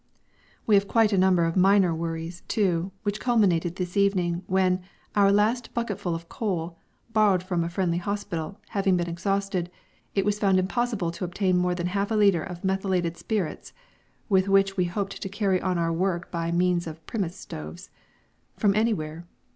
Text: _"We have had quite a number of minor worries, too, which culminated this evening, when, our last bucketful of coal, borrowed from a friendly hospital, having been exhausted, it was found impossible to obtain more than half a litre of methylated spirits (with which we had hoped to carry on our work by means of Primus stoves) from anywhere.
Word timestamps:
_"We 0.65 0.73
have 0.73 0.85
had 0.85 0.89
quite 0.91 1.13
a 1.13 1.17
number 1.19 1.43
of 1.45 1.55
minor 1.55 1.93
worries, 1.93 2.41
too, 2.47 2.91
which 3.03 3.19
culminated 3.19 3.75
this 3.75 3.95
evening, 3.95 4.41
when, 4.47 4.81
our 5.15 5.31
last 5.31 5.75
bucketful 5.75 6.15
of 6.15 6.27
coal, 6.27 6.79
borrowed 7.13 7.43
from 7.43 7.63
a 7.63 7.69
friendly 7.69 7.99
hospital, 7.99 8.57
having 8.69 8.97
been 8.97 9.07
exhausted, 9.07 9.69
it 10.15 10.25
was 10.25 10.39
found 10.39 10.57
impossible 10.57 11.11
to 11.11 11.23
obtain 11.23 11.55
more 11.55 11.75
than 11.75 11.85
half 11.85 12.09
a 12.09 12.15
litre 12.15 12.41
of 12.43 12.63
methylated 12.63 13.15
spirits 13.15 13.73
(with 14.27 14.49
which 14.49 14.75
we 14.75 14.85
had 14.85 14.93
hoped 14.95 15.21
to 15.21 15.29
carry 15.29 15.61
on 15.61 15.77
our 15.77 15.93
work 15.93 16.31
by 16.31 16.51
means 16.51 16.87
of 16.87 17.05
Primus 17.05 17.35
stoves) 17.37 17.91
from 18.57 18.73
anywhere. 18.75 19.27